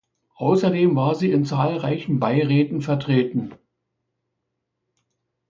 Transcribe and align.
Außerdem 0.37 0.95
war 0.95 1.13
sie 1.13 1.29
in 1.31 1.45
zahlreichen 1.45 2.19
Beiräten 2.19 2.81
vertreten. 2.81 3.53